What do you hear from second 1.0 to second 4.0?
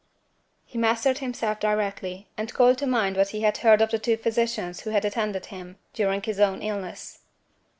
himself directly, and called to mind what he had heard of the